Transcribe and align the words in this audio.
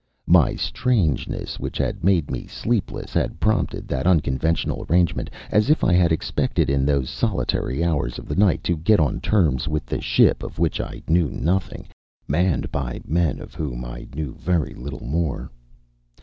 My 0.25 0.55
strangeness, 0.55 1.59
which 1.59 1.77
had 1.77 2.03
made 2.03 2.31
me 2.31 2.47
sleepless, 2.47 3.13
had 3.13 3.39
prompted 3.39 3.87
that 3.89 4.07
unconventional 4.07 4.83
arrangement, 4.89 5.29
as 5.51 5.69
if 5.69 5.83
I 5.83 5.93
had 5.93 6.11
expected 6.11 6.71
in 6.71 6.85
those 6.87 7.07
solitary 7.07 7.83
hours 7.83 8.17
of 8.17 8.27
the 8.27 8.35
night 8.35 8.63
to 8.63 8.75
get 8.77 8.99
on 8.99 9.19
terms 9.19 9.67
with 9.67 9.85
the 9.85 10.01
ship 10.01 10.41
of 10.41 10.57
which 10.57 10.81
I 10.81 11.03
knew 11.07 11.29
nothing, 11.29 11.87
manned 12.27 12.71
by 12.71 13.01
men 13.05 13.39
of 13.39 13.53
whom 13.53 13.85
I 13.85 14.07
knew 14.15 14.33
very 14.33 14.73
little 14.73 15.05
more. 15.05 15.51